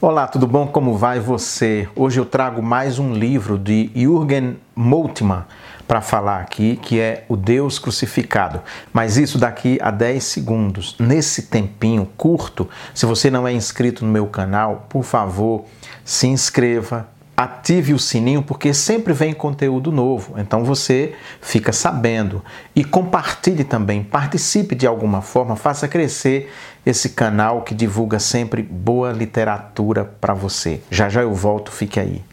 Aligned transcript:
Olá, 0.00 0.28
tudo 0.28 0.46
bom? 0.46 0.68
Como 0.68 0.96
vai 0.96 1.18
você? 1.18 1.88
Hoje 1.96 2.20
eu 2.20 2.24
trago 2.24 2.62
mais 2.62 3.00
um 3.00 3.12
livro 3.12 3.58
de 3.58 3.90
Jürgen 3.96 4.56
Moltmann 4.72 5.42
para 5.88 6.00
falar 6.00 6.40
aqui, 6.40 6.76
que 6.76 7.00
é 7.00 7.24
O 7.28 7.36
Deus 7.36 7.80
Crucificado. 7.80 8.62
Mas 8.92 9.16
isso 9.16 9.38
daqui 9.38 9.76
a 9.82 9.90
10 9.90 10.22
segundos. 10.22 10.94
Nesse 11.00 11.48
tempinho 11.48 12.08
curto, 12.16 12.68
se 12.94 13.06
você 13.06 13.28
não 13.28 13.44
é 13.44 13.52
inscrito 13.52 14.04
no 14.04 14.12
meu 14.12 14.28
canal, 14.28 14.86
por 14.88 15.02
favor, 15.02 15.64
se 16.04 16.28
inscreva, 16.28 17.08
ative 17.38 17.94
o 17.94 18.00
sininho 18.00 18.42
porque 18.42 18.74
sempre 18.74 19.12
vem 19.12 19.32
conteúdo 19.32 19.92
novo, 19.92 20.34
então 20.36 20.64
você 20.64 21.14
fica 21.40 21.72
sabendo. 21.72 22.44
E 22.74 22.82
compartilhe 22.82 23.62
também, 23.62 24.02
participe 24.02 24.74
de 24.74 24.88
alguma 24.88 25.22
forma, 25.22 25.54
faça 25.54 25.86
crescer 25.86 26.52
esse 26.84 27.10
canal 27.10 27.62
que 27.62 27.76
divulga 27.76 28.18
sempre 28.18 28.60
boa 28.60 29.12
literatura 29.12 30.04
para 30.04 30.34
você. 30.34 30.80
Já 30.90 31.08
já 31.08 31.22
eu 31.22 31.32
volto, 31.32 31.70
fique 31.70 32.00
aí. 32.00 32.24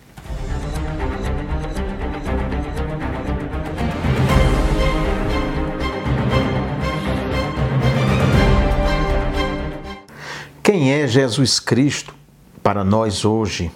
Quem 10.63 10.93
é 10.93 11.05
Jesus 11.05 11.59
Cristo 11.59 12.15
para 12.63 12.83
nós 12.83 13.23
hoje? 13.23 13.71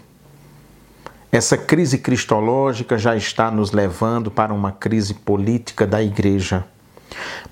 Essa 1.32 1.56
crise 1.56 2.00
cristológica 2.00 2.98
já 2.98 3.16
está 3.16 3.52
nos 3.52 3.72
levando 3.72 4.32
para 4.32 4.52
uma 4.52 4.72
crise 4.72 5.14
política 5.14 5.86
da 5.86 6.02
igreja. 6.02 6.66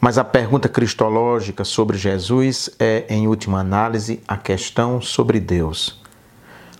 Mas 0.01 0.17
a 0.17 0.23
pergunta 0.23 0.67
cristológica 0.67 1.63
sobre 1.63 1.95
Jesus 1.95 2.71
é, 2.79 3.05
em 3.07 3.27
última 3.27 3.59
análise, 3.59 4.19
a 4.27 4.35
questão 4.35 4.99
sobre 4.99 5.39
Deus. 5.39 6.01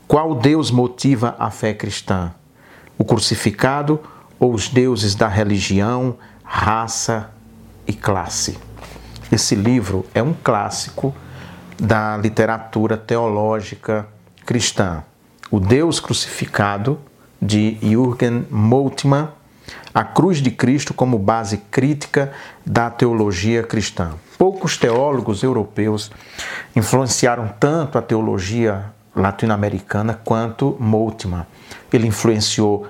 Qual 0.08 0.34
Deus 0.34 0.72
motiva 0.72 1.36
a 1.38 1.52
fé 1.52 1.72
cristã? 1.72 2.34
O 2.98 3.06
crucificado 3.06 4.00
ou 4.40 4.52
os 4.52 4.68
deuses 4.68 5.14
da 5.14 5.28
religião, 5.28 6.18
raça 6.44 7.30
e 7.86 7.94
classe? 7.94 8.58
Esse 9.31 9.53
livro 9.53 10.03
é 10.16 10.23
um 10.23 10.34
clássico 10.34 11.14
da 11.80 12.18
literatura 12.18 12.98
teológica 12.98 14.08
cristã. 14.48 15.03
O 15.50 15.59
Deus 15.59 16.00
Crucificado, 16.00 17.00
de 17.42 17.78
Jürgen 17.81 18.45
Moltmann, 18.50 19.30
a 19.94 20.03
cruz 20.03 20.42
de 20.42 20.52
Cristo 20.52 20.94
como 20.94 21.17
base 21.17 21.58
crítica 21.72 22.34
da 22.66 22.90
teologia 22.90 23.64
cristã. 23.64 24.12
Poucos 24.38 24.78
teólogos 24.78 25.44
europeus 25.44 26.12
influenciaram 26.75 27.48
tanto 27.59 27.98
a 27.98 28.02
teologia 28.02 28.94
latino-americana 29.16 30.20
quanto 30.23 30.75
Moltmann. 30.80 31.45
Ele 31.92 32.08
influenciou 32.08 32.86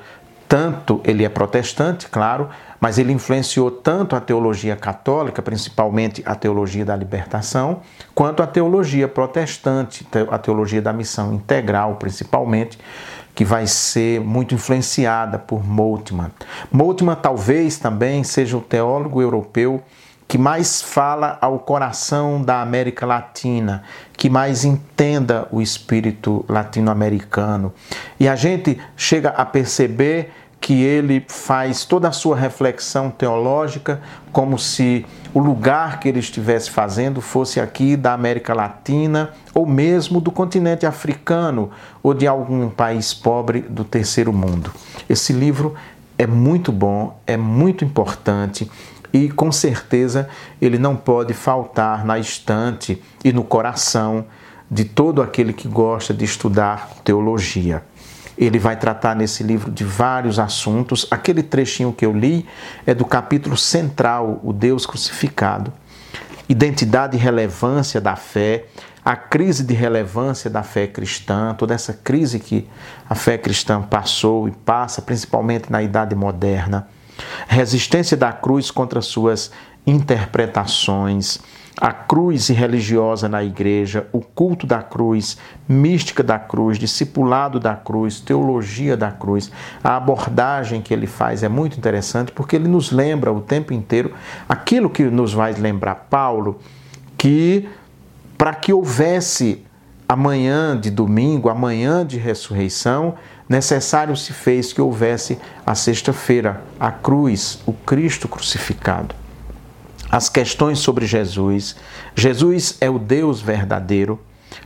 tanto, 0.48 1.02
ele 1.03 1.26
é 1.26 1.30
protestante, 1.30 2.08
claro, 2.08 2.50
mas 2.80 2.98
ele 2.98 3.12
influenciou 3.12 3.70
tanto 3.70 4.16
a 4.16 4.22
teologia 4.22 4.76
católica, 4.76 5.42
principalmente 5.42 6.23
a 6.26 6.36
teologia 6.36 6.86
da 6.86 6.95
libertação, 6.95 7.81
quanto 8.16 8.42
a 8.42 8.48
teologia 8.48 9.08
protestante, 9.08 10.08
a 10.30 10.38
teologia 10.38 10.81
da 10.81 10.94
missão 10.94 11.34
integral, 11.34 11.95
principalmente, 11.95 12.78
que 13.36 13.45
vai 13.45 13.68
ser 13.68 14.20
muito 14.20 14.56
influenciada 14.56 15.38
por 15.38 15.64
Moltmann. 15.64 16.31
Moltmann 16.72 17.18
talvez 17.22 17.78
também 17.78 18.23
seja 18.23 18.58
o 18.58 18.62
teólogo 18.62 19.22
europeu 19.22 19.84
que 20.28 20.38
mais 20.38 20.81
fala 20.81 21.38
ao 21.39 21.59
coração 21.59 22.42
da 22.42 22.61
América 22.61 23.06
Latina, 23.06 23.83
que 24.17 24.30
mais 24.30 24.66
entenda 24.66 25.47
o 25.52 25.61
espírito 25.61 26.44
latino-americano. 26.50 27.73
E 28.19 28.28
a 28.28 28.36
gente 28.36 28.78
chega 28.95 29.30
a 29.30 29.45
perceber 29.45 30.31
que 30.59 30.84
ele 30.84 31.23
faz 31.28 31.86
toda 31.86 32.09
a 32.09 32.11
sua 32.11 32.36
reflexão 32.36 33.09
teológica 33.09 34.02
como 34.31 34.57
se 34.57 35.06
o 35.34 35.40
lugar 35.40 36.00
que 36.00 36.09
ele 36.09 36.19
estivesse 36.19 36.72
fazendo 36.72 37.22
fosse 37.22 37.62
aqui 37.62 37.96
da 37.96 38.13
América 38.13 38.53
Latina 38.53 39.31
ou 39.53 39.66
mesmo 39.66 40.19
do 40.19 40.31
continente 40.31 40.85
africano 40.85 41.69
ou 42.01 42.13
de 42.13 42.28
algum 42.28 42.69
país 42.69 43.13
pobre 43.13 43.62
do 43.62 43.84
terceiro 43.84 44.34
mundo. 44.34 44.72
Esse 45.07 45.31
livro 45.31 45.75
é 46.18 46.25
muito 46.25 46.72
bom, 46.72 47.18
é 47.28 47.38
muito 47.38 47.85
importante 47.85 48.69
e 49.13 49.29
com 49.29 49.51
certeza 49.51 50.29
ele 50.62 50.78
não 50.78 50.95
pode 50.95 51.34
faltar 51.34 52.06
na 52.06 52.19
estante 52.19 53.01
e 53.23 53.31
no 53.31 53.44
coração 53.44 54.25
de 54.69 54.84
todo 54.84 55.22
aquele 55.22 55.53
que 55.53 55.68
gosta 55.68 56.13
de 56.13 56.25
estudar 56.25 56.90
teologia. 57.03 57.84
Ele 58.38 58.59
vai 58.59 58.78
tratar 58.78 59.16
nesse 59.16 59.41
livro 59.41 59.72
de 59.72 59.84
vários 59.84 60.38
assuntos. 60.38 61.07
Aquele 61.09 61.41
trechinho 61.41 61.91
que 61.91 62.06
eu 62.06 62.13
li 62.13 62.45
é 62.85 62.94
do 62.94 63.03
capítulo 63.03 63.57
central, 63.57 64.40
O 64.44 64.53
Deus 64.53 64.85
Crucificado. 64.85 65.74
Identidade 66.47 67.18
e 67.18 67.19
relevância 67.19 68.00
da 68.00 68.16
fé, 68.16 68.66
a 69.03 69.16
crise 69.16 69.63
de 69.63 69.74
relevância 69.74 70.50
da 70.50 70.62
fé 70.62 70.85
cristã, 70.85 71.56
toda 71.57 71.74
essa 71.74 71.94
crise 71.94 72.39
que 72.39 72.68
a 73.09 73.16
fé 73.16 73.38
cristã 73.38 73.81
passou 73.81 74.47
e 74.47 74.51
passa, 74.51 75.01
principalmente 75.01 75.72
na 75.72 75.81
Idade 75.81 76.13
Moderna. 76.13 76.88
Resistência 77.47 78.17
da 78.17 78.31
cruz 78.31 78.72
contra 78.72 79.01
suas 79.01 79.51
interpretações, 79.85 81.39
a 81.79 81.94
cruz 81.94 82.47
religiosa 82.47 83.29
na 83.29 83.44
igreja, 83.44 84.07
o 84.11 84.19
culto 84.19 84.66
da 84.66 84.81
cruz, 84.81 85.38
mística 85.69 86.23
da 86.23 86.39
cruz, 86.39 86.79
discipulado 86.79 87.59
da 87.59 87.75
cruz, 87.75 88.19
teologia 88.19 88.97
da 88.97 89.11
cruz. 89.11 89.51
A 89.83 89.95
abordagem 89.95 90.81
que 90.81 90.94
ele 90.94 91.06
faz 91.06 91.44
é 91.44 91.47
muito 91.47 91.77
interessante 91.77 92.31
porque 92.31 92.56
ele 92.56 92.67
nos 92.67 92.91
lembra 92.91 93.31
o 93.31 93.41
tempo 93.41 93.73
inteiro 93.73 94.13
aquilo 94.50 94.89
que 94.89 95.03
nos 95.03 95.33
vai 95.33 95.53
lembrar 95.53 96.07
Paulo, 96.09 96.59
que 97.16 97.69
para 98.38 98.56
que 98.56 98.73
houvesse 98.73 99.63
amanhã 100.09 100.79
de 100.79 100.89
domingo, 100.89 101.50
amanhã 101.50 102.06
de 102.06 102.17
ressurreição, 102.17 103.16
necessário 103.47 104.16
se 104.16 104.34
fez 104.34 104.74
que 104.74 104.81
houvesse 104.81 105.38
a 105.66 105.74
sexta-feira, 105.75 106.62
a 106.80 106.91
cruz, 106.91 107.59
o 107.66 107.74
Cristo 107.74 108.28
crucificado 108.28 109.16
as 110.09 110.30
questões 110.30 110.80
sobre 110.80 111.06
Jesus. 111.06 111.75
Jesus 112.16 112.78
é 112.80 112.90
o 112.90 112.97
Deus 112.97 113.41
verdadeiro. 113.41 114.19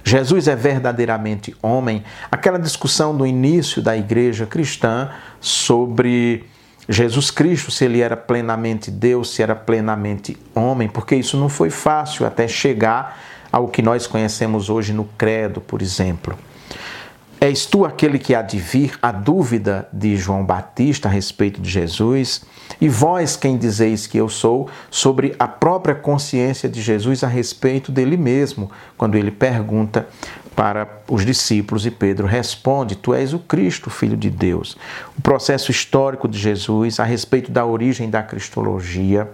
Jesus 0.04 0.48
é 0.48 0.56
verdadeiramente 0.56 1.56
homem. 1.62 2.04
Aquela 2.32 2.60
discussão 2.60 3.14
no 3.14 3.26
início 3.26 3.82
da 3.82 3.98
igreja 3.98 4.46
cristã 4.46 5.10
sobre 5.40 6.46
Jesus 6.88 7.32
Cristo, 7.32 7.72
se 7.72 7.86
ele 7.86 8.02
era 8.02 8.18
plenamente 8.18 8.92
Deus, 8.92 9.34
se 9.34 9.42
era 9.42 9.56
plenamente 9.56 10.38
homem, 10.54 10.88
porque 10.88 11.16
isso 11.16 11.38
não 11.38 11.50
foi 11.50 11.70
fácil 11.70 12.26
até 12.26 12.48
chegar 12.48 13.20
ao 13.52 13.68
que 13.68 13.82
nós 13.82 14.08
conhecemos 14.08 14.70
hoje 14.70 14.94
no 14.94 15.06
Credo, 15.18 15.62
por 15.62 15.82
exemplo. 15.82 16.38
És 17.44 17.66
tu 17.66 17.84
aquele 17.86 18.20
que 18.20 18.36
há 18.36 18.44
de 18.44 18.60
vir? 18.60 19.00
A 19.02 19.12
dúvida 19.12 19.90
de 19.92 20.16
João 20.16 20.46
Batista 20.46 21.10
a 21.10 21.12
respeito 21.12 21.60
de 21.60 21.68
Jesus. 21.68 22.44
E 22.80 22.88
vós 22.88 23.36
quem 23.36 23.58
dizeis 23.58 24.06
que 24.06 24.20
eu 24.20 24.30
sou, 24.30 24.70
sobre 24.92 25.36
a 25.40 25.48
própria 25.48 25.96
consciência 25.96 26.70
de 26.70 26.80
Jesus 26.80 27.24
a 27.24 27.28
respeito 27.28 27.92
dele 27.92 28.16
mesmo, 28.16 28.70
quando 28.96 29.16
ele 29.16 29.32
pergunta 29.32 30.08
para 30.56 30.88
os 31.10 31.26
discípulos 31.26 31.84
e 31.84 31.90
Pedro 31.90 32.28
responde: 32.28 32.96
Tu 32.96 33.12
és 33.12 33.34
o 33.34 33.40
Cristo, 33.40 33.90
filho 33.90 34.16
de 34.16 34.30
Deus. 34.30 34.78
O 35.18 35.22
processo 35.24 35.72
histórico 35.72 36.28
de 36.28 36.38
Jesus 36.38 37.00
a 37.00 37.04
respeito 37.04 37.52
da 37.52 37.66
origem 37.66 38.08
da 38.08 38.22
cristologia, 38.22 39.28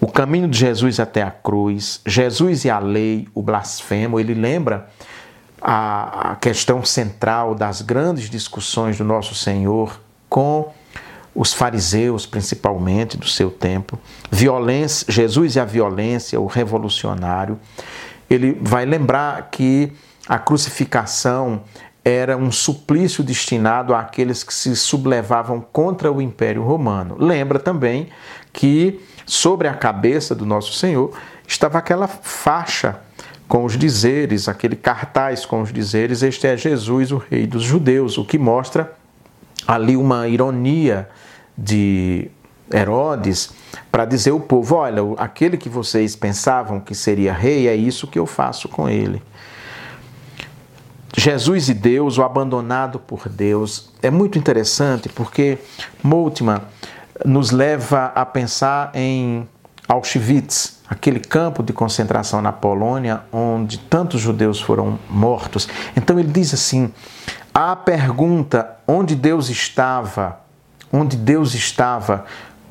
o 0.00 0.06
caminho 0.06 0.48
de 0.48 0.58
Jesus 0.58 0.98
até 0.98 1.22
a 1.22 1.30
cruz, 1.30 2.00
Jesus 2.06 2.64
e 2.64 2.70
a 2.70 2.78
lei, 2.78 3.28
o 3.34 3.42
blasfemo, 3.42 4.18
ele 4.18 4.32
lembra 4.32 4.88
a, 5.60 6.32
a 6.32 6.36
questão 6.36 6.84
central 6.84 7.54
das 7.54 7.82
grandes 7.82 8.30
discussões 8.30 8.98
do 8.98 9.04
nosso 9.04 9.34
Senhor 9.34 10.00
com 10.28 10.72
os 11.34 11.52
fariseus, 11.52 12.26
principalmente 12.26 13.16
do 13.16 13.28
seu 13.28 13.50
tempo, 13.50 13.98
violência, 14.30 15.06
Jesus 15.08 15.54
e 15.54 15.60
a 15.60 15.64
violência, 15.64 16.40
o 16.40 16.46
revolucionário. 16.46 17.58
Ele 18.28 18.58
vai 18.60 18.84
lembrar 18.84 19.48
que 19.50 19.92
a 20.28 20.38
crucificação 20.38 21.62
era 22.04 22.36
um 22.36 22.50
suplício 22.50 23.22
destinado 23.22 23.94
àqueles 23.94 24.42
que 24.42 24.52
se 24.52 24.74
sublevavam 24.74 25.60
contra 25.60 26.10
o 26.10 26.20
Império 26.22 26.62
Romano. 26.62 27.16
Lembra 27.18 27.58
também 27.58 28.08
que 28.52 29.00
sobre 29.26 29.68
a 29.68 29.74
cabeça 29.74 30.34
do 30.34 30.46
nosso 30.46 30.72
Senhor 30.72 31.12
estava 31.46 31.78
aquela 31.78 32.08
faixa 32.08 33.00
com 33.48 33.64
os 33.64 33.76
dizeres, 33.76 34.48
aquele 34.48 34.76
cartaz 34.76 35.46
com 35.46 35.62
os 35.62 35.72
dizeres: 35.72 36.22
Este 36.22 36.46
é 36.46 36.56
Jesus, 36.56 37.10
o 37.10 37.16
Rei 37.16 37.46
dos 37.46 37.62
Judeus, 37.62 38.18
o 38.18 38.24
que 38.24 38.38
mostra 38.38 38.92
ali 39.66 39.96
uma 39.96 40.28
ironia 40.28 41.08
de 41.56 42.30
Herodes 42.72 43.50
para 43.90 44.04
dizer 44.04 44.30
ao 44.30 44.40
povo: 44.40 44.76
olha, 44.76 45.00
aquele 45.16 45.56
que 45.56 45.68
vocês 45.68 46.14
pensavam 46.14 46.78
que 46.78 46.94
seria 46.94 47.32
rei, 47.32 47.66
é 47.66 47.74
isso 47.74 48.06
que 48.06 48.18
eu 48.18 48.26
faço 48.26 48.68
com 48.68 48.88
ele. 48.88 49.22
Jesus 51.16 51.68
e 51.68 51.74
Deus, 51.74 52.18
o 52.18 52.22
abandonado 52.22 52.98
por 52.98 53.28
Deus, 53.28 53.90
é 54.02 54.10
muito 54.10 54.38
interessante 54.38 55.08
porque 55.08 55.58
Moltmann 56.02 56.60
nos 57.24 57.50
leva 57.50 58.12
a 58.14 58.24
pensar 58.24 58.92
em 58.94 59.48
Auschwitz, 59.88 60.80
aquele 60.86 61.18
campo 61.18 61.62
de 61.62 61.72
concentração 61.72 62.42
na 62.42 62.52
Polônia 62.52 63.22
onde 63.32 63.78
tantos 63.78 64.20
judeus 64.20 64.60
foram 64.60 64.98
mortos. 65.08 65.66
Então 65.96 66.18
ele 66.18 66.30
diz 66.30 66.52
assim: 66.52 66.92
a 67.54 67.74
pergunta 67.74 68.76
onde 68.86 69.16
Deus 69.16 69.48
estava, 69.48 70.40
onde 70.92 71.16
Deus 71.16 71.54
estava 71.54 72.26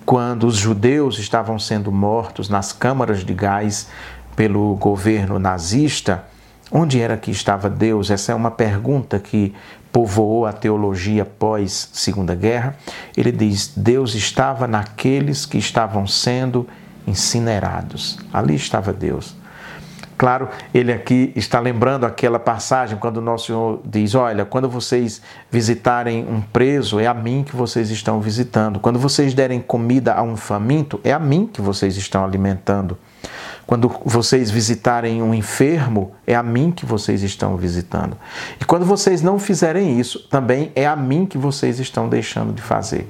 quando 0.05 0.45
os 0.45 0.55
judeus 0.55 1.17
estavam 1.17 1.57
sendo 1.57 1.91
mortos 1.91 2.49
nas 2.49 2.71
câmaras 2.71 3.25
de 3.25 3.33
gás 3.33 3.87
pelo 4.35 4.75
governo 4.75 5.39
nazista, 5.39 6.23
onde 6.71 7.01
era 7.01 7.17
que 7.17 7.31
estava 7.31 7.67
Deus? 7.67 8.11
Essa 8.11 8.31
é 8.31 8.35
uma 8.35 8.51
pergunta 8.51 9.17
que 9.17 9.55
povoou 9.91 10.45
a 10.45 10.53
teologia 10.53 11.25
pós 11.25 11.89
Segunda 11.91 12.35
Guerra. 12.35 12.77
Ele 13.17 13.31
diz: 13.31 13.73
Deus 13.75 14.13
estava 14.13 14.67
naqueles 14.67 15.45
que 15.45 15.57
estavam 15.57 16.05
sendo 16.05 16.67
incinerados. 17.07 18.19
Ali 18.31 18.55
estava 18.55 18.93
Deus. 18.93 19.35
Claro, 20.17 20.49
ele 20.73 20.91
aqui 20.91 21.31
está 21.35 21.59
lembrando 21.59 22.03
aquela 22.03 22.39
passagem 22.39 22.97
quando 22.97 23.17
o 23.17 23.21
nosso 23.21 23.47
Senhor 23.47 23.79
diz: 23.85 24.15
Olha, 24.15 24.45
quando 24.45 24.67
vocês 24.67 25.21
visitarem 25.51 26.25
um 26.27 26.41
preso, 26.41 26.99
é 26.99 27.05
a 27.05 27.13
mim 27.13 27.43
que 27.43 27.55
vocês 27.55 27.91
estão 27.91 28.19
visitando. 28.19 28.79
Quando 28.79 28.97
vocês 28.97 29.35
derem 29.35 29.61
comida 29.61 30.15
a 30.15 30.23
um 30.23 30.35
faminto, 30.35 30.99
é 31.03 31.13
a 31.13 31.19
mim 31.19 31.47
que 31.51 31.61
vocês 31.61 31.95
estão 31.97 32.25
alimentando. 32.25 32.97
Quando 33.67 33.93
vocês 34.05 34.49
visitarem 34.49 35.21
um 35.21 35.33
enfermo, 35.33 36.13
é 36.25 36.33
a 36.33 36.41
mim 36.41 36.71
que 36.71 36.85
vocês 36.85 37.21
estão 37.21 37.57
visitando. 37.57 38.17
E 38.61 38.63
quando 38.63 38.85
vocês 38.85 39.21
não 39.21 39.37
fizerem 39.37 39.99
isso, 39.99 40.25
também 40.29 40.71
é 40.73 40.87
a 40.87 40.95
mim 40.95 41.25
que 41.25 41.37
vocês 41.37 41.77
estão 41.77 42.07
deixando 42.07 42.53
de 42.53 42.61
fazer. 42.61 43.05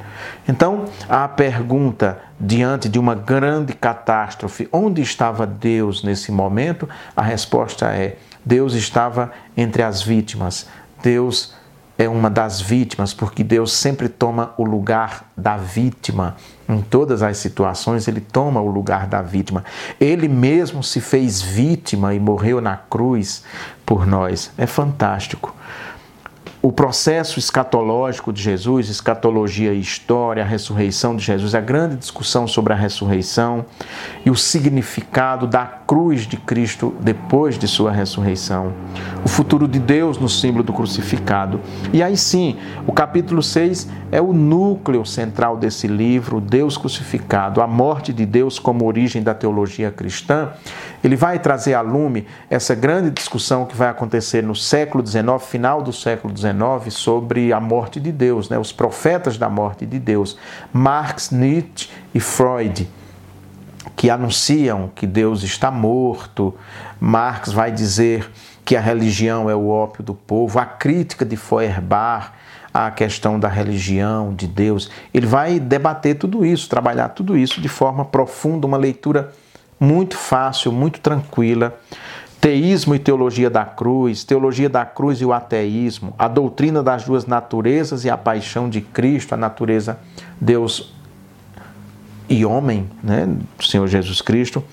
Então, 0.50 0.86
a 1.08 1.28
pergunta 1.28 2.20
diante 2.40 2.90
de 2.90 2.98
uma 2.98 3.14
grande 3.14 3.72
catástrofe, 3.74 4.68
onde 4.74 5.00
estava 5.00 5.46
Deus 5.46 6.04
nesse 6.04 6.32
momento? 6.32 6.90
A 7.16 7.22
resposta 7.22 7.86
é: 7.90 8.18
Deus 8.44 8.74
estava 8.74 9.32
entre 9.56 9.84
as 9.84 10.02
vítimas. 10.02 10.66
Deus 11.04 11.54
é 11.98 12.08
uma 12.08 12.30
das 12.30 12.62
vítimas, 12.62 13.14
porque 13.14 13.44
Deus 13.44 13.74
sempre 13.74 14.08
toma 14.08 14.54
o 14.58 14.64
lugar 14.64 15.32
da 15.36 15.58
vítima. 15.58 16.36
Em 16.70 16.82
todas 16.82 17.24
as 17.24 17.38
situações, 17.38 18.08
ele 18.08 18.22
toma 18.22 18.62
o 18.62 18.70
lugar 18.70 19.08
da 19.08 19.22
vítima. 19.22 19.64
Ele 20.00 20.28
mesmo 20.28 20.84
se 20.84 21.02
fez 21.02 21.42
vítima 21.42 22.14
e 22.14 22.20
morreu 22.20 22.62
na 22.62 22.78
cruz 22.78 23.44
por 23.86 24.06
nós. 24.06 24.52
É 24.58 24.68
fantástico 24.68 25.56
o 26.68 26.72
processo 26.74 27.40
escatológico 27.40 28.34
de 28.34 28.42
Jesus, 28.42 28.90
escatologia 28.90 29.74
e 29.74 29.80
história, 29.80 30.44
a 30.44 30.46
ressurreição 30.46 31.16
de 31.16 31.24
Jesus, 31.24 31.56
a 31.56 31.62
grande 31.62 31.96
discussão 31.96 32.46
sobre 32.46 32.74
a 32.74 32.76
ressurreição 32.76 33.64
e 34.26 34.30
o 34.30 34.36
significado 34.36 35.48
da 35.48 35.66
cruz 35.66 36.28
de 36.28 36.36
Cristo 36.36 36.94
depois 37.00 37.58
de 37.58 37.70
sua 37.70 37.90
ressurreição, 37.90 38.74
o 39.24 39.30
futuro 39.30 39.66
de 39.66 39.80
Deus 39.80 40.18
no 40.18 40.28
símbolo 40.28 40.62
do 40.62 40.74
crucificado. 40.74 41.62
E 41.94 42.04
aí 42.04 42.18
sim, 42.18 42.58
o 42.86 42.92
capítulo 42.92 43.42
6 43.42 43.88
é 44.12 44.20
o 44.20 44.34
núcleo 44.34 45.06
central 45.06 45.56
desse 45.56 45.88
livro, 45.88 46.42
Deus 46.42 46.78
crucificado, 46.78 47.62
a 47.62 47.68
morte 47.68 48.12
de 48.12 48.26
Deus 48.26 48.60
como 48.60 48.86
origem 48.86 49.24
da 49.24 49.34
teologia 49.34 49.90
cristã 49.90 50.50
ele 51.04 51.16
vai 51.16 51.40
trazer 51.40 51.74
a 51.74 51.82
lume 51.82 52.28
essa 52.50 52.74
grande 52.74 53.10
discussão 53.12 53.66
que 53.66 53.76
vai 53.76 53.90
acontecer 53.90 54.42
no 54.42 54.56
século 54.56 55.06
XIX, 55.06 55.26
final 55.42 55.82
do 55.82 55.94
século 55.94 56.36
XIX, 56.36 56.94
sobre 56.94 57.54
a 57.54 57.60
morte 57.60 58.00
de 58.00 58.12
Deus, 58.12 58.50
né? 58.50 58.58
os 58.58 58.72
profetas 58.72 59.38
da 59.38 59.50
morte 59.50 59.86
de 59.86 60.00
Deus, 60.00 60.38
Marx, 60.74 61.32
Nietzsche 61.32 61.90
e 62.14 62.20
Freud, 62.20 62.90
que 63.96 64.10
anunciam 64.10 64.92
que 64.94 65.08
Deus 65.08 65.44
está 65.44 65.72
morto. 65.72 66.54
Marx 67.00 67.52
vai 67.52 67.72
dizer 67.72 68.30
que 68.66 68.76
a 68.76 68.82
religião 68.82 69.50
é 69.50 69.56
o 69.56 69.70
ópio 69.70 70.04
do 70.04 70.14
povo, 70.14 70.60
a 70.60 70.66
crítica 70.66 71.24
de 71.24 71.38
Feuerbach 71.38 72.32
à 72.74 72.92
questão 72.92 73.40
da 73.40 73.48
religião, 73.48 74.34
de 74.34 74.46
Deus. 74.46 74.92
Ele 75.14 75.26
vai 75.26 75.60
debater 75.60 76.16
tudo 76.16 76.46
isso, 76.46 76.70
trabalhar 76.70 77.10
tudo 77.10 77.38
isso 77.38 77.62
de 77.62 77.70
forma 77.70 78.06
profunda, 78.06 78.68
uma 78.68 78.78
leitura 78.78 79.34
muito 79.80 80.18
fácil, 80.18 80.72
muito 80.72 81.00
tranquila. 81.00 81.78
Teísmo 82.40 82.94
e 82.94 83.00
teologia 83.00 83.50
da 83.50 83.66
cruz, 83.66 84.24
teologia 84.24 84.70
da 84.70 84.86
cruz 84.86 85.20
e 85.20 85.26
o 85.26 85.34
ateísmo, 85.34 86.14
a 86.18 86.28
doutrina 86.28 86.84
das 86.84 87.04
duas 87.04 87.26
naturezas 87.26 88.06
e 88.06 88.10
a 88.10 88.18
paixão 88.18 88.70
de 88.70 88.80
Cristo, 88.80 89.34
a 89.34 89.38
natureza 89.38 90.00
Deus 90.40 90.94
e 92.30 92.46
homem, 92.46 92.88
né, 93.02 93.28
Senhor 93.60 93.88
Jesus 93.88 94.22
Cristo, 94.22 94.64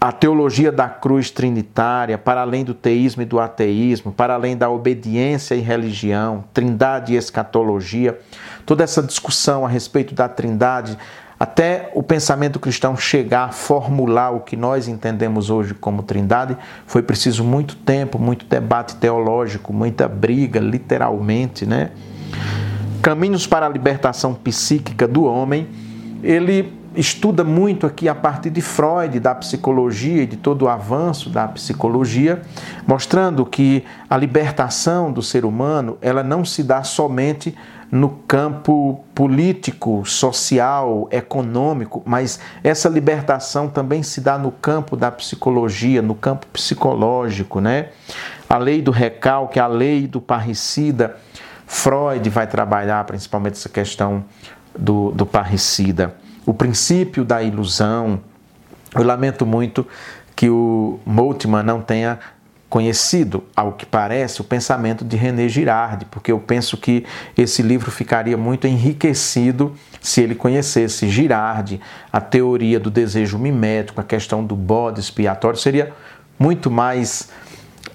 a 0.00 0.10
teologia 0.10 0.72
da 0.72 0.88
cruz 0.88 1.30
trinitária, 1.30 2.16
para 2.16 2.40
além 2.40 2.64
do 2.64 2.72
teísmo 2.72 3.20
e 3.20 3.26
do 3.26 3.38
ateísmo, 3.38 4.10
para 4.10 4.32
além 4.32 4.56
da 4.56 4.70
obediência 4.70 5.54
e 5.54 5.60
religião, 5.60 6.42
trindade 6.54 7.12
e 7.12 7.16
escatologia, 7.16 8.18
toda 8.64 8.82
essa 8.82 9.02
discussão 9.02 9.66
a 9.66 9.68
respeito 9.68 10.14
da 10.14 10.26
trindade, 10.26 10.96
até 11.40 11.90
o 11.94 12.02
pensamento 12.02 12.60
cristão 12.60 12.94
chegar 12.94 13.44
a 13.44 13.48
formular 13.50 14.30
o 14.30 14.40
que 14.40 14.56
nós 14.56 14.86
entendemos 14.86 15.48
hoje 15.48 15.72
como 15.72 16.02
trindade, 16.02 16.54
foi 16.86 17.00
preciso 17.00 17.42
muito 17.42 17.76
tempo, 17.76 18.18
muito 18.18 18.44
debate 18.44 18.96
teológico, 18.96 19.72
muita 19.72 20.06
briga, 20.06 20.60
literalmente, 20.60 21.64
né? 21.64 21.92
Caminhos 23.00 23.46
para 23.46 23.64
a 23.64 23.68
libertação 23.70 24.34
psíquica 24.34 25.08
do 25.08 25.24
homem, 25.24 25.66
ele 26.22 26.78
estuda 26.94 27.44
muito 27.44 27.86
aqui 27.86 28.08
a 28.08 28.14
partir 28.14 28.50
de 28.50 28.60
Freud, 28.60 29.20
da 29.20 29.34
psicologia 29.34 30.22
e 30.22 30.26
de 30.26 30.36
todo 30.36 30.62
o 30.62 30.68
avanço 30.68 31.30
da 31.30 31.46
psicologia, 31.46 32.42
mostrando 32.86 33.46
que 33.46 33.84
a 34.08 34.16
libertação 34.16 35.12
do 35.12 35.22
ser 35.22 35.44
humano, 35.44 35.96
ela 36.00 36.22
não 36.22 36.44
se 36.44 36.62
dá 36.62 36.82
somente 36.82 37.54
no 37.90 38.08
campo 38.08 39.04
político, 39.14 40.04
social, 40.04 41.08
econômico, 41.10 42.02
mas 42.06 42.38
essa 42.62 42.88
libertação 42.88 43.68
também 43.68 44.02
se 44.02 44.20
dá 44.20 44.38
no 44.38 44.52
campo 44.52 44.96
da 44.96 45.10
psicologia, 45.10 46.00
no 46.00 46.14
campo 46.14 46.46
psicológico, 46.52 47.60
né? 47.60 47.88
A 48.48 48.58
lei 48.58 48.80
do 48.80 48.92
recalque, 48.92 49.58
a 49.58 49.66
lei 49.66 50.06
do 50.06 50.20
parricida, 50.20 51.16
Freud 51.66 52.28
vai 52.30 52.46
trabalhar 52.46 53.04
principalmente 53.04 53.54
essa 53.54 53.68
questão 53.68 54.24
do, 54.76 55.10
do 55.10 55.26
parricida. 55.26 56.14
O 56.46 56.54
princípio 56.54 57.24
da 57.24 57.42
ilusão. 57.42 58.20
Eu 58.94 59.04
lamento 59.04 59.46
muito 59.46 59.86
que 60.34 60.48
o 60.50 60.98
Moltmann 61.04 61.62
não 61.62 61.80
tenha 61.80 62.18
conhecido, 62.70 63.42
ao 63.54 63.72
que 63.72 63.84
parece, 63.84 64.40
o 64.40 64.44
pensamento 64.44 65.04
de 65.04 65.16
René 65.16 65.48
Girardi, 65.48 66.04
porque 66.04 66.30
eu 66.30 66.38
penso 66.38 66.76
que 66.76 67.04
esse 67.36 67.62
livro 67.62 67.90
ficaria 67.90 68.36
muito 68.36 68.66
enriquecido 68.66 69.74
se 70.00 70.22
ele 70.22 70.36
conhecesse 70.36 71.08
Girardi, 71.08 71.80
a 72.12 72.20
teoria 72.20 72.78
do 72.78 72.90
desejo 72.90 73.38
mimético, 73.38 74.00
a 74.00 74.04
questão 74.04 74.44
do 74.44 74.54
bode 74.54 75.00
expiatório, 75.00 75.58
seria 75.58 75.92
muito 76.38 76.70
mais 76.70 77.28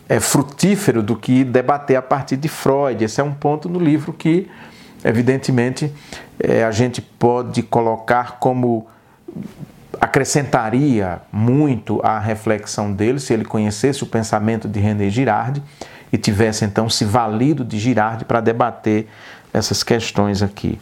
é, 0.07 0.19
frutífero 0.19 1.01
do 1.01 1.15
que 1.15 1.43
debater 1.43 1.95
a 1.95 2.01
partir 2.01 2.37
de 2.37 2.47
Freud. 2.47 3.03
Esse 3.03 3.21
é 3.21 3.23
um 3.23 3.33
ponto 3.33 3.69
no 3.69 3.79
livro 3.79 4.13
que, 4.13 4.47
evidentemente, 5.05 5.93
é, 6.39 6.63
a 6.63 6.71
gente 6.71 6.99
pode 6.99 7.61
colocar 7.61 8.39
como 8.39 8.87
acrescentaria 10.01 11.21
muito 11.31 12.01
à 12.03 12.19
reflexão 12.19 12.91
dele 12.91 13.19
se 13.19 13.31
ele 13.31 13.45
conhecesse 13.45 14.03
o 14.03 14.07
pensamento 14.07 14.67
de 14.67 14.79
René 14.79 15.09
Girardi 15.09 15.61
e 16.11 16.17
tivesse 16.17 16.65
então 16.65 16.89
se 16.89 17.05
valido 17.05 17.63
de 17.63 17.77
Girardi 17.77 18.25
para 18.25 18.41
debater 18.41 19.07
essas 19.53 19.83
questões 19.83 20.41
aqui. 20.41 20.79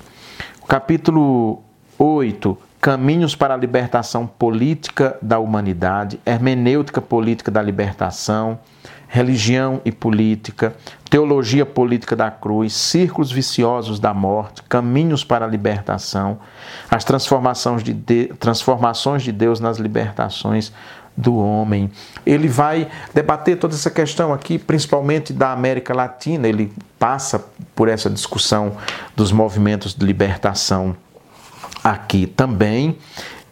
O 0.62 0.66
capítulo 0.66 1.62
8, 2.00 2.58
Caminhos 2.84 3.34
para 3.34 3.54
a 3.54 3.58
libertação 3.58 4.28
política 4.28 5.16
da 5.22 5.40
humanidade, 5.40 6.20
hermenêutica 6.26 7.00
política 7.00 7.50
da 7.50 7.62
libertação, 7.62 8.60
religião 9.08 9.80
e 9.86 9.92
política, 9.92 10.76
teologia 11.10 11.66
política 11.66 12.14
da 12.14 12.30
cruz, 12.30 12.74
círculos 12.74 13.32
viciosos 13.32 14.02
da 14.02 14.14
morte, 14.14 14.62
caminhos 14.64 15.24
para 15.24 15.46
a 15.46 15.48
libertação, 15.48 16.40
as 16.92 17.06
transformações 17.06 17.84
de, 17.84 17.94
de, 17.94 18.26
transformações 18.38 19.24
de 19.24 19.32
Deus 19.32 19.62
nas 19.62 19.78
libertações 19.78 20.74
do 21.16 21.38
homem. 21.38 21.90
Ele 22.26 22.50
vai 22.50 22.90
debater 23.14 23.58
toda 23.58 23.76
essa 23.76 23.90
questão 23.90 24.34
aqui, 24.34 24.60
principalmente 24.60 25.32
da 25.32 25.54
América 25.54 25.94
Latina. 25.94 26.50
Ele 26.50 26.74
passa 27.00 27.46
por 27.74 27.88
essa 27.88 28.10
discussão 28.10 28.76
dos 29.16 29.32
movimentos 29.32 29.96
de 29.96 30.06
libertação 30.06 30.98
aqui 31.84 32.28
também, 32.28 32.98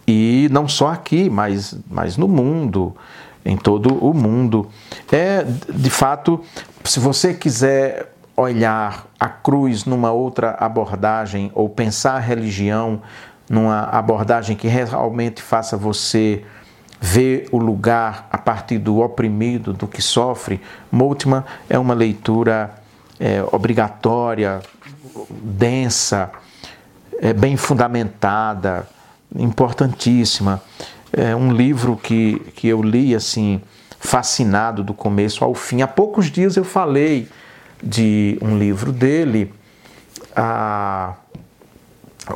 e 0.08 0.48
não 0.52 0.68
só 0.68 0.90
aqui, 0.90 1.30
mas, 1.30 1.78
mas 1.90 2.18
no 2.18 2.28
mundo 2.28 2.96
em 3.46 3.58
todo 3.58 3.94
o 3.96 4.14
mundo. 4.14 4.70
É, 5.12 5.44
de 5.44 5.90
fato, 5.90 6.42
se 6.84 7.00
você 7.00 7.34
quiser 7.34 8.14
olhar 8.36 9.06
a 9.20 9.28
cruz 9.28 9.86
numa 9.86 10.12
outra 10.12 10.56
abordagem 10.60 11.52
ou 11.54 11.70
pensar 11.70 12.14
a 12.14 12.20
religião 12.20 13.02
numa 13.50 13.84
abordagem 13.84 14.56
que 14.56 14.68
realmente 14.68 15.42
faça 15.42 15.76
você 15.76 16.44
ver 17.00 17.48
o 17.52 17.58
lugar 17.58 18.28
a 18.32 18.38
partir 18.38 18.78
do 18.78 19.00
oprimido, 19.00 19.74
do 19.74 19.88
que 19.88 20.02
sofre, 20.02 20.62
Moltmann 20.92 21.44
é 21.70 21.78
uma 21.78 21.94
leitura 21.94 22.72
é, 23.20 23.44
obrigatória, 23.52 24.62
densa, 25.30 26.32
é, 27.22 27.32
bem 27.32 27.56
fundamentada, 27.56 28.88
importantíssima. 29.36 30.62
É 31.14 31.36
um 31.36 31.54
livro 31.54 31.96
que, 31.96 32.40
que 32.56 32.68
eu 32.68 32.82
li 32.82 33.14
assim, 33.14 33.62
fascinado 34.00 34.84
do 34.84 34.94
começo 34.94 35.46
ao 35.46 35.54
fim. 35.54 35.84
Há 35.84 35.88
poucos 35.88 36.32
dias 36.32 36.58
eu 36.58 36.64
falei 36.64 37.30
de 37.82 38.40
um 38.42 38.58
livro 38.58 38.92
dele, 38.92 39.54
a, 40.36 41.14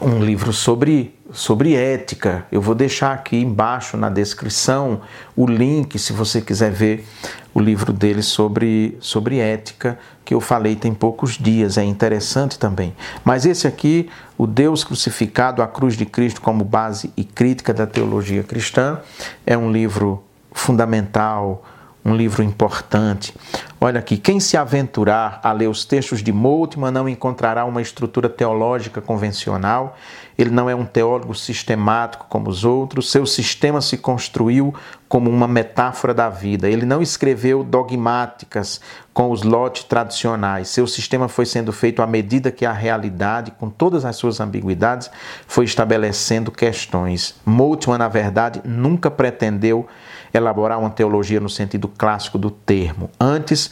um 0.02 0.20
livro 0.20 0.52
sobre, 0.52 1.14
sobre 1.32 1.76
ética. 1.76 2.46
Eu 2.52 2.62
vou 2.62 2.74
deixar 2.74 3.14
aqui 3.14 3.38
embaixo 3.38 3.96
na 3.96 4.10
descrição 4.10 5.02
o 5.36 5.46
link, 5.46 5.98
se 6.00 6.12
você 6.12 6.42
quiser 6.42 6.72
ver 6.72 7.08
o 7.54 7.60
livro 7.60 7.94
dele 7.94 8.22
sobre, 8.22 8.98
sobre 9.00 9.40
ética, 9.40 9.98
que 10.26 10.34
eu 10.34 10.42
falei 10.42 10.76
tem 10.76 10.94
poucos 10.94 11.38
dias, 11.38 11.78
é 11.78 11.84
interessante 11.84 12.58
também. 12.58 12.94
Mas 13.24 13.46
esse 13.46 13.68
aqui, 13.68 14.10
O 14.38 14.46
Deus 14.46 14.84
Crucificado, 14.84 15.62
a 15.62 15.68
Cruz 15.68 15.96
de 15.96 16.06
Cristo 16.06 16.42
como 16.42 16.66
base 16.66 17.12
e 17.16 17.24
crítica 17.24 17.74
da 17.74 17.88
teologia 17.88 18.44
cristã, 18.44 19.00
é 19.46 19.58
um 19.58 19.72
livro 19.72 20.24
fundamental 20.52 21.64
um 22.06 22.16
livro 22.16 22.44
importante. 22.44 23.34
Olha 23.80 24.00
aqui, 24.00 24.16
quem 24.18 24.40
se 24.40 24.56
aventurar 24.56 25.40
a 25.44 25.52
ler 25.52 25.68
os 25.68 25.84
textos 25.84 26.24
de 26.24 26.32
Moltmann 26.32 26.92
não 26.92 27.10
encontrará 27.10 27.66
uma 27.66 27.82
estrutura 27.82 28.30
teológica 28.30 29.02
convencional. 29.02 29.98
Ele 30.38 30.50
não 30.50 30.70
é 30.70 30.76
um 30.76 30.86
teólogo 30.86 31.36
sistemático 31.36 32.26
como 32.30 32.50
os 32.50 32.64
outros. 32.64 33.12
Seu 33.12 33.26
sistema 33.26 33.82
se 33.82 33.98
construiu 33.98 34.74
como 35.08 35.30
uma 35.30 35.48
metáfora 35.48 36.14
da 36.14 36.30
vida. 36.30 36.70
Ele 36.70 36.86
não 36.86 37.02
escreveu 37.02 37.64
dogmáticas 37.64 38.82
com 39.14 39.30
os 39.30 39.44
lotes 39.44 39.84
tradicionais. 39.84 40.70
Seu 40.70 40.88
sistema 40.88 41.28
foi 41.28 41.46
sendo 41.46 41.72
feito 41.72 42.02
à 42.02 42.08
medida 42.08 42.52
que 42.52 42.66
a 42.66 42.74
realidade, 42.74 43.52
com 43.52 43.70
todas 43.70 44.04
as 44.04 44.16
suas 44.16 44.40
ambiguidades, 44.40 45.10
foi 45.48 45.66
estabelecendo 45.66 46.52
questões. 46.52 47.36
Moltmann, 47.46 48.00
na 48.00 48.08
verdade, 48.08 48.62
nunca 48.66 49.12
pretendeu 49.12 49.88
elaborar 50.34 50.80
uma 50.80 50.90
teologia 50.90 51.40
no 51.40 51.50
sentido 51.50 51.88
clássico 51.88 52.38
do 52.38 52.52
termo. 52.52 53.10
Antes, 53.20 53.72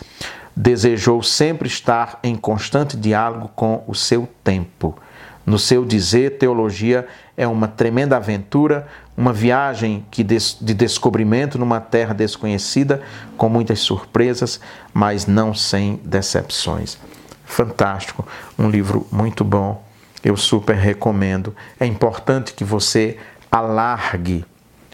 desejou 0.55 1.23
sempre 1.23 1.67
estar 1.67 2.19
em 2.23 2.35
constante 2.35 2.95
diálogo 2.95 3.49
com 3.55 3.83
o 3.87 3.95
seu 3.95 4.27
tempo. 4.43 4.97
No 5.45 5.59
seu 5.59 5.83
dizer, 5.83 6.37
teologia 6.37 7.05
é 7.35 7.45
uma 7.45 7.67
tremenda 7.67 8.15
aventura, 8.15 8.87
uma 9.17 9.33
viagem 9.33 10.05
de 10.11 10.73
descobrimento 10.73 11.57
numa 11.57 11.81
terra 11.81 12.13
desconhecida, 12.13 13.01
com 13.35 13.49
muitas 13.49 13.79
surpresas, 13.79 14.59
mas 14.93 15.25
não 15.25 15.53
sem 15.53 15.99
decepções. 16.03 16.97
Fantástico, 17.45 18.25
um 18.57 18.69
livro 18.69 19.05
muito 19.11 19.43
bom, 19.43 19.83
eu 20.23 20.37
super 20.37 20.75
recomendo. 20.75 21.53
É 21.77 21.85
importante 21.85 22.53
que 22.53 22.63
você 22.63 23.17
alargue 23.51 24.45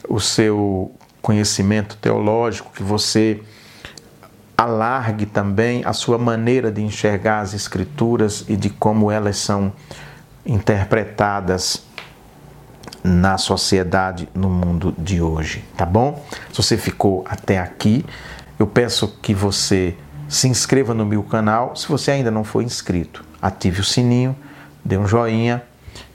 o 0.08 0.20
seu 0.20 0.92
conhecimento 1.22 1.96
teológico, 1.98 2.72
que 2.74 2.82
você 2.82 3.42
alargue 4.60 5.26
também 5.26 5.84
a 5.86 5.94
sua 5.94 6.18
maneira 6.18 6.70
de 6.70 6.82
enxergar 6.82 7.40
as 7.40 7.54
Escrituras 7.54 8.44
e 8.50 8.58
de 8.58 8.70
como 8.70 9.10
elas 9.10 9.38
são 9.38 9.72
interpretadas 10.46 11.86
na 13.02 13.38
sociedade, 13.38 14.28
no 14.36 14.50
mundo 14.50 14.94
de 14.98 15.22
hoje, 15.22 15.64
tá 15.78 15.86
bom? 15.86 16.22
Se 16.52 16.62
você 16.62 16.76
ficou 16.76 17.24
até 17.26 17.58
aqui, 17.58 18.06
eu 18.60 18.68
peço 18.68 19.08
que 19.22 19.34
você 19.34 19.96
se 20.28 20.50
inscreva 20.50 20.94
no 20.94 21.06
meu 21.06 21.24
canal. 21.24 21.74
Se 21.78 21.88
você 21.88 22.12
ainda 22.12 22.30
não 22.30 22.44
for 22.44 22.62
inscrito, 22.62 23.24
ative 23.42 23.80
o 23.80 23.84
sininho, 23.86 24.36
dê 24.84 24.98
um 24.98 25.08
joinha 25.08 25.64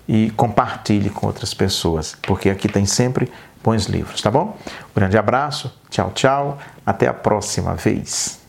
e 0.07 0.31
compartilhe 0.33 1.09
com 1.09 1.27
outras 1.27 1.55
pessoas, 1.55 2.15
porque 2.27 2.51
aqui 2.51 2.69
tem 2.69 2.85
sempre 2.85 3.33
bons 3.63 3.87
livros, 3.87 4.21
tá 4.21 4.31
bom? 4.31 4.55
Um 4.67 4.95
grande 5.01 5.17
abraço, 5.17 5.75
tchau, 5.89 6.13
tchau, 6.15 6.59
até 6.85 7.07
a 7.07 7.15
próxima 7.15 7.75
vez. 7.75 8.44